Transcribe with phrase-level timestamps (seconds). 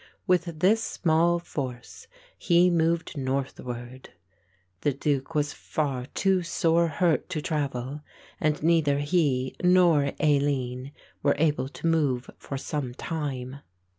[0.25, 4.09] With this small force he moved northward.
[4.81, 8.01] The Duke was far too sore hurt to travel
[8.39, 10.91] and neither he nor Aline
[11.21, 13.59] were able to move for some time.